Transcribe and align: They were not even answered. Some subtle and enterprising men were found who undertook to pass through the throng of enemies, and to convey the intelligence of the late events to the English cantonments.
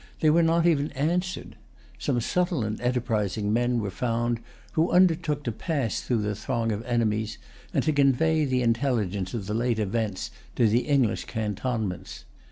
They 0.19 0.31
were 0.31 0.41
not 0.41 0.65
even 0.65 0.91
answered. 0.93 1.57
Some 1.99 2.21
subtle 2.21 2.63
and 2.63 2.81
enterprising 2.81 3.53
men 3.53 3.79
were 3.79 3.91
found 3.91 4.39
who 4.73 4.89
undertook 4.89 5.43
to 5.43 5.51
pass 5.51 6.01
through 6.01 6.23
the 6.23 6.33
throng 6.33 6.71
of 6.71 6.83
enemies, 6.85 7.37
and 7.71 7.83
to 7.83 7.93
convey 7.93 8.43
the 8.45 8.63
intelligence 8.63 9.35
of 9.35 9.45
the 9.45 9.53
late 9.53 9.77
events 9.77 10.31
to 10.55 10.67
the 10.67 10.87
English 10.87 11.25
cantonments. 11.25 12.25